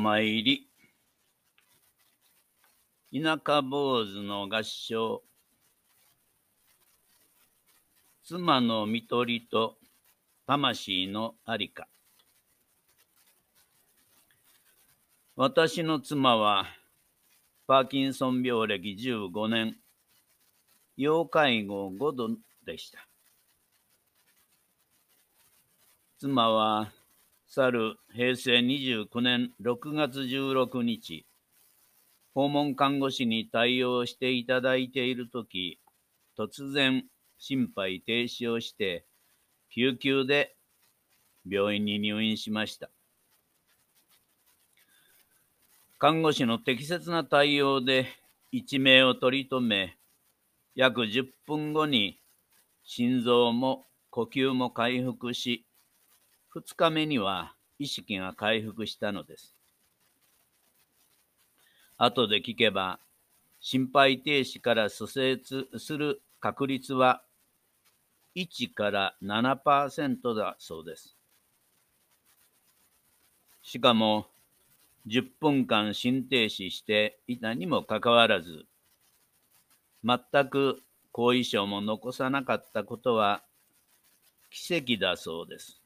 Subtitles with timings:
[0.00, 0.66] 参り。
[3.12, 5.22] 田舎坊主の合唱。
[8.24, 9.76] 妻の看取りと
[10.46, 11.86] 魂のありか。
[15.36, 16.66] 私の妻は
[17.66, 19.76] パーキンソン病歴15年、
[20.96, 22.28] 要介護5度
[22.64, 23.06] でした。
[26.18, 26.92] 妻は
[27.52, 31.26] 去る平成29年6月16日、
[32.32, 35.80] 訪問看護師に対応していただいているとき、
[36.38, 37.04] 突然
[37.38, 39.04] 心肺停止をして、
[39.68, 40.54] 救急で
[41.44, 42.88] 病院に入院しました。
[45.98, 48.06] 看護師の適切な対応で
[48.52, 49.96] 一命を取り留め、
[50.76, 52.20] 約10分後に
[52.84, 55.66] 心臓も呼吸も回復し、
[56.52, 59.54] 2日目には意識が回復したのです。
[61.96, 62.98] 後で聞けば、
[63.60, 67.22] 心肺停止から蘇生する確率は
[68.34, 71.16] 1から7%だそうです。
[73.62, 74.26] しかも、
[75.06, 78.66] 10分間心停止していたにもかかわらず、
[80.02, 83.42] 全く後遺症も残さなかったことは
[84.50, 85.79] 奇跡だそうです。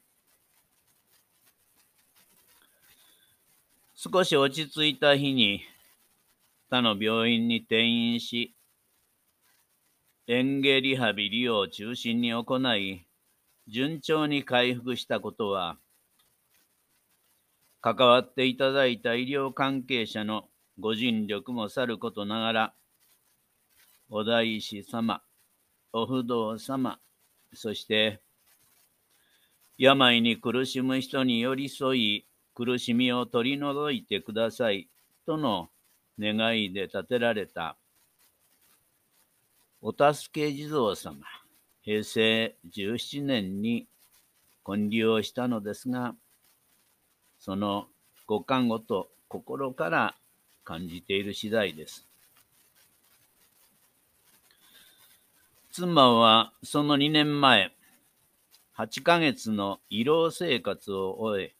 [4.07, 5.63] 少し落ち着いた日に
[6.69, 8.53] 他の病院に転院し、
[10.27, 13.03] 園芸リハビリを中心に行い、
[13.67, 15.77] 順調に回復したことは、
[17.81, 22.73] 関わっていただいた医療関係者のご尽力もさることながら、
[24.11, 25.23] お大師様、
[25.91, 26.99] お不動様、
[27.53, 28.19] そして
[29.79, 32.25] 病に苦しむ人に寄り添い、
[32.55, 34.87] 苦しみを取り除いてください
[35.27, 35.69] との
[36.19, 37.77] 願いで建てられた
[39.87, 41.17] お助け地蔵様、
[41.83, 43.85] 平成17年に
[44.65, 46.15] 建立をしたのですが、
[47.39, 47.85] その
[48.25, 50.15] ご看護と心から
[50.63, 52.07] 感じている次第です。
[55.71, 57.71] 妻はその2年前、
[58.79, 61.53] 8ヶ月の胃ろう生活を終え、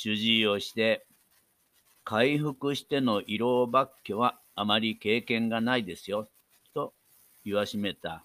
[0.00, 1.04] 主治医をして、
[2.04, 6.28] 回復しての胃ろう抜去はあまり経験がないですよ、
[6.72, 6.92] と
[7.44, 8.22] 言わしめた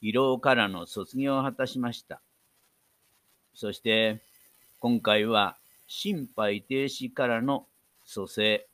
[0.00, 2.20] 胃ろうからの卒業を果たしました。
[3.52, 4.20] そして、
[4.78, 5.56] 今回は
[5.88, 7.66] 心肺停止からの
[8.04, 8.64] 蘇生、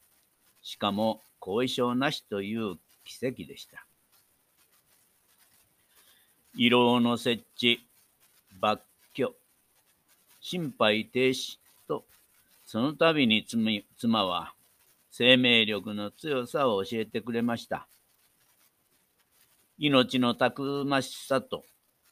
[0.60, 3.86] しかも後遺症なしという奇跡でした。
[6.58, 7.80] 胃ろうの設置、
[8.60, 8.80] 抜
[9.14, 9.34] 去、
[10.42, 11.58] 心肺停止
[12.70, 13.46] その度に
[13.96, 14.52] 妻は
[15.10, 17.88] 生命力の強さを教えてくれました。
[19.78, 21.64] 命のたくましさと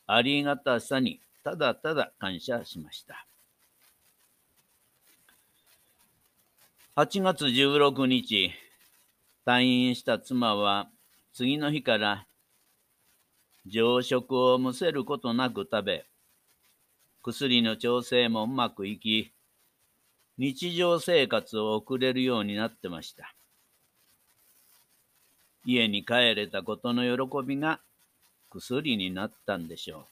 [0.07, 3.27] ありがたさにただただ感謝しました。
[6.97, 8.51] 8月16日、
[9.45, 10.89] 退院した妻は
[11.35, 12.27] 次の日から
[13.67, 16.07] 常食をむせることなく食べ、
[17.23, 19.36] 薬の調整もうまくいき、
[20.39, 23.35] 日常生活を送れるようになってました。
[25.65, 27.81] 家に帰れたことの喜びが
[28.51, 30.07] 薬になったんでしょ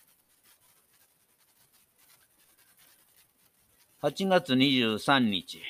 [4.02, 4.06] う。
[4.06, 5.62] 8月23日、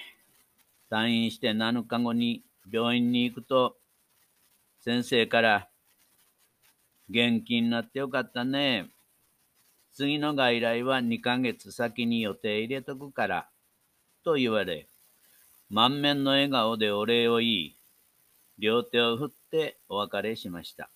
[0.90, 2.42] 退院して7日後に
[2.72, 3.76] 病院に行くと、
[4.80, 5.68] 先生から、
[7.10, 8.88] 元気になってよかったね。
[9.92, 13.48] 次の外来は2ヶ月先に予定入れとくから、
[14.24, 14.86] と言われ、
[15.70, 17.76] 満面の笑顔でお礼を言い、
[18.58, 20.88] 両手を振ってお別れしました。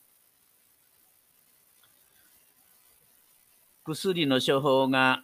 [3.84, 5.22] 薬の処方が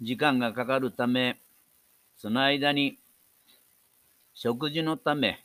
[0.00, 1.38] 時間がかかるため、
[2.16, 2.98] その間に
[4.34, 5.44] 食事のため、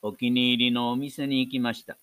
[0.00, 1.96] お気に入りのお店に行きました。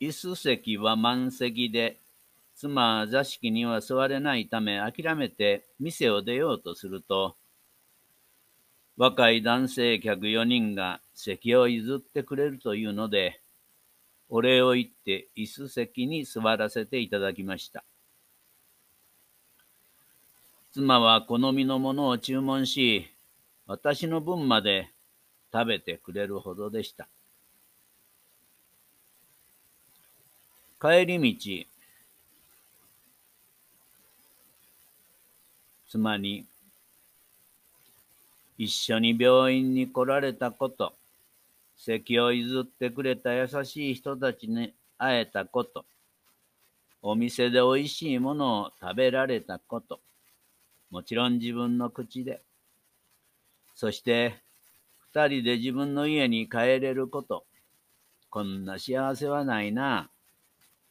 [0.00, 1.98] 椅子席は満席で、
[2.60, 7.36] 妻は座敷には座れないため諦めて店を出ようとすると、
[8.98, 13.40] 若い男性客4人が席を譲ってくれるというので、
[14.28, 17.82] お礼を言って椅子席に座らせていただきました。
[20.70, 23.10] 妻は好みのものを注文し、
[23.66, 24.90] 私の分まで
[25.50, 27.08] 食べてくれるほどでした。
[30.78, 31.69] 帰り道、
[35.90, 36.46] 妻に、
[38.56, 40.94] 一緒に病院に来られたこと、
[41.76, 45.84] 席を譲ってくれた優しい人たちに会えたこと、
[47.02, 49.98] お店でおいしいものを食べられたこと、
[50.92, 52.40] もちろん自分の口で、
[53.74, 54.36] そして
[55.12, 57.44] 二人で自分の家に帰れること、
[58.28, 60.08] こんな幸せはないな、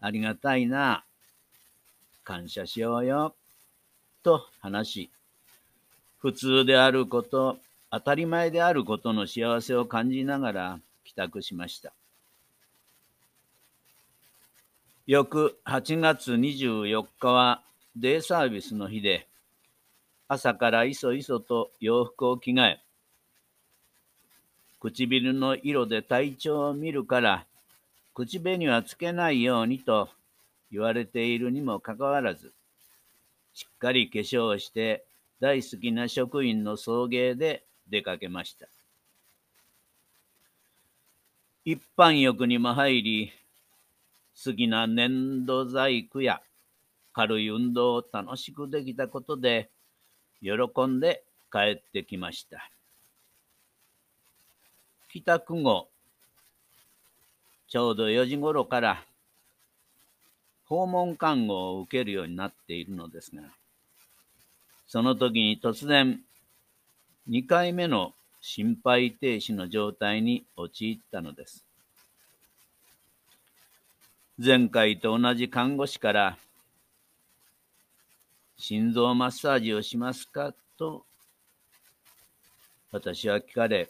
[0.01, 1.05] ありがたいな、
[2.25, 3.33] 感謝しようよ、
[4.23, 5.09] と話し、
[6.19, 7.57] 普通であること、
[7.91, 11.93] 当たり前であることの幸せを感じながら帰宅しました。
[15.07, 17.63] 翌8月24日は
[17.95, 19.27] デイサービスの日で、
[20.27, 22.79] 朝からいそいそと洋服を着替え、
[24.79, 27.45] 唇の色で体調を見るから、
[28.13, 30.09] 口紅はつけないようにと
[30.71, 32.53] 言われているにもかかわらず、
[33.53, 35.05] しっかり化粧して
[35.39, 38.67] 大好きな職員の送迎で出かけました。
[41.65, 43.31] 一般浴にも入り、
[44.43, 46.41] 好きな粘土細工や
[47.13, 49.69] 軽い運動を楽しくできたことで、
[50.41, 50.51] 喜
[50.87, 52.69] んで帰ってきました。
[55.11, 55.89] 帰宅後、
[57.67, 59.05] ちょうど4時頃から
[60.69, 63.41] 訪問看護を受けるようになっているのですが、
[64.87, 66.21] その時に突然、
[67.27, 71.65] 2回目の心肺停止の状態に陥ったのです。
[74.37, 76.37] 前回と同じ看護師から、
[78.57, 81.03] 心臓マッサージをしますかと
[82.91, 83.89] 私は聞かれ、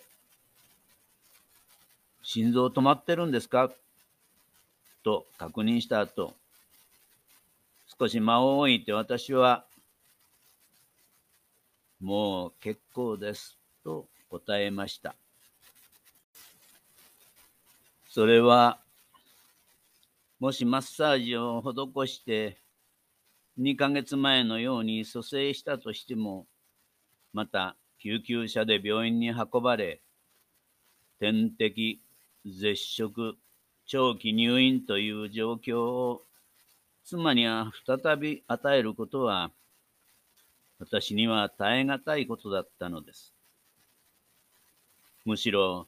[2.21, 3.71] 心臓止まってるんですか
[5.03, 6.33] と確認した後、
[7.99, 9.65] 少し間を置いて私は
[11.99, 13.57] もう結構です。
[13.83, 15.15] と答えました。
[18.09, 18.79] それは、
[20.39, 22.57] もしマッサージを施して
[23.59, 26.47] 2ヶ月前のように蘇生したとしても、
[27.33, 30.01] また救急車で病院に運ばれ、
[31.19, 32.01] 点滴、
[32.45, 33.35] 絶食、
[33.85, 36.28] 長期入院という状況を
[37.09, 39.49] 妻には再び与えることは
[40.79, 43.33] 私には耐え難いことだったのです。
[45.25, 45.87] むしろ、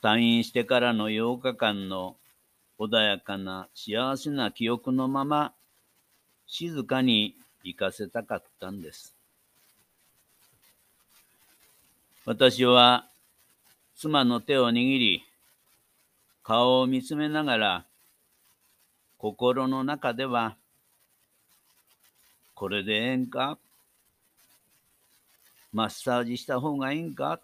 [0.00, 2.14] 退院してからの8日間の
[2.78, 5.52] 穏やかな幸せな記憶のまま、
[6.46, 7.34] 静かに
[7.64, 9.16] 行かせたかったんです。
[12.24, 13.08] 私は、
[13.96, 15.24] 妻の手を握り、
[16.44, 17.89] 顔を見つめながら、
[19.20, 20.56] 心の中では、
[22.54, 23.58] これでええんか？
[25.74, 27.38] マッサージした方がいいんか？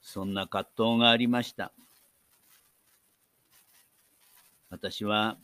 [0.00, 1.72] そんな葛藤がありました。
[4.70, 5.36] 私は、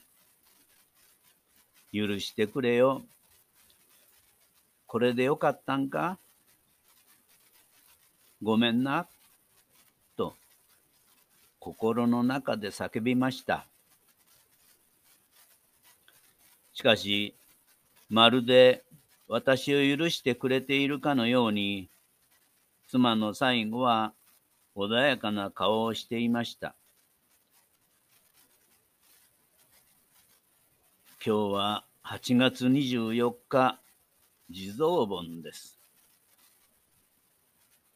[1.93, 3.05] 許してくれよ。
[4.87, 6.19] これでよかったんか？
[8.43, 9.07] ごめんな。
[11.69, 13.67] 心の中で叫びました。
[16.73, 17.35] しかし、
[18.09, 18.85] まるで
[19.29, 21.91] 私を許してくれているかのように、
[22.87, 24.15] 妻の最後は
[24.75, 26.75] 穏やかな顔をしていました。
[31.23, 33.79] 今日は8月24日、
[34.51, 35.79] 地蔵盆です。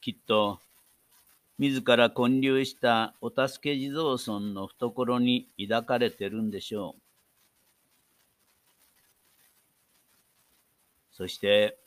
[0.03, 0.61] きっと、
[1.63, 7.03] 自ら建立したお助け地蔵尊の懐に抱かれてるんでしょう。
[11.13, 11.79] そして、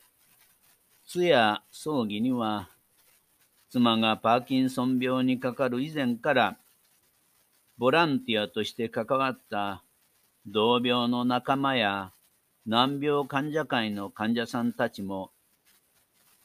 [1.06, 2.70] 通夜葬儀には、
[3.68, 6.56] 妻がパーキンソン病にかかる以前から、
[7.76, 9.82] ボランティアとして関わった
[10.46, 12.12] 同病の仲間や
[12.64, 15.32] 難病患者会の患者さんたちも、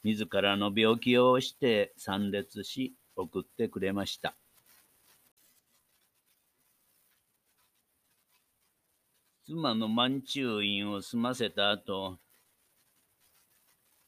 [0.04, 4.36] 自らの病気をして参列し、送ってくれました。
[9.44, 12.20] 妻の満中院を済ませた後、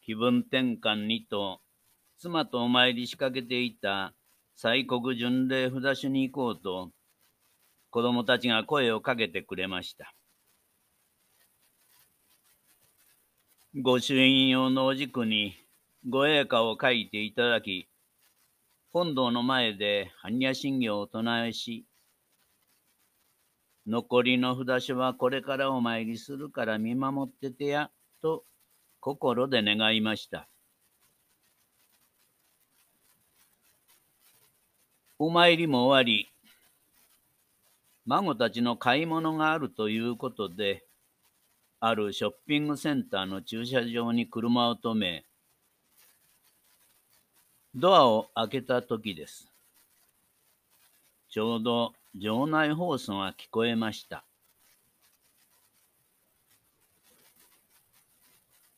[0.01, 1.59] 気分転換にと、
[2.17, 4.13] 妻とお参り仕掛けていた
[4.55, 6.91] 西国巡礼札所に行こうと、
[7.89, 10.13] 子供たちが声をかけてくれました。
[13.75, 15.55] 御朱印用のお軸に
[16.07, 17.89] ご栄華を書いていただき、
[18.93, 21.83] 本堂の前で般若心経を唱えし、
[23.87, 27.89] 残りの札所はこれからお参りするから見守っててや、
[28.21, 28.43] と
[28.99, 30.47] 心で願いました。
[35.17, 36.29] お参りも終わり、
[38.05, 40.85] 孫たちの買い物があるということで、
[41.79, 45.25] あるショッピングセンターの駐車場に車を止め、
[47.75, 49.51] ドアを開けた時です。
[51.29, 54.23] ちょうど場内放送が聞こえました。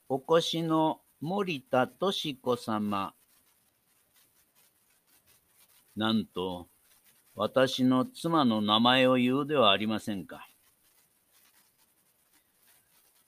[0.08, 3.14] お越しの森田敏子様。
[5.98, 6.68] なんと、
[7.36, 10.48] 私の妻の名前を言うではありませんか。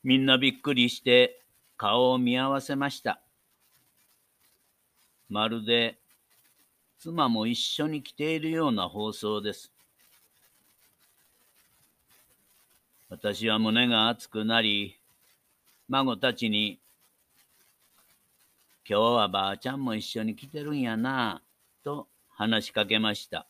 [0.01, 1.41] みんなびっくりして
[1.75, 3.19] 顔を見合わせました。
[5.29, 5.97] まるで
[6.99, 9.71] 妻も一緒に来ているような放送です。
[13.09, 14.97] 私は胸が熱くなり、
[15.87, 16.79] 孫たちに、
[18.89, 23.45] 今日はばあちゃんも一緒に来てるんやなぁ、と話しかけました。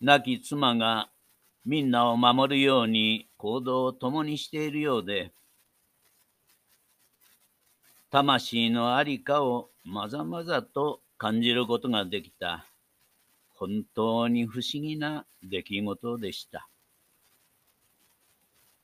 [0.00, 1.08] 亡き妻が
[1.64, 5.32] みんなを守るように行動を共にしているようで、
[8.16, 12.64] 魂のありかをまざまざと感じることができた、
[13.50, 16.66] 本当に不思議な出来事でした。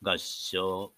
[0.03, 0.93] 合唱。